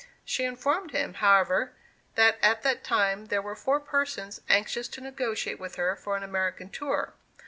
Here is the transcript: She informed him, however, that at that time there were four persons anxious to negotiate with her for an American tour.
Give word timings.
She 0.25 0.45
informed 0.45 0.89
him, 0.93 1.13
however, 1.13 1.73
that 2.15 2.39
at 2.41 2.63
that 2.63 2.83
time 2.83 3.27
there 3.27 3.39
were 3.39 3.55
four 3.55 3.79
persons 3.79 4.41
anxious 4.49 4.87
to 4.87 4.99
negotiate 5.01 5.59
with 5.59 5.75
her 5.75 5.95
for 5.95 6.15
an 6.17 6.23
American 6.23 6.71
tour. 6.71 7.13